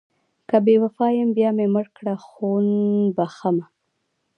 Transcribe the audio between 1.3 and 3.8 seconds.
بیا مې مړه کړه خون بښمه...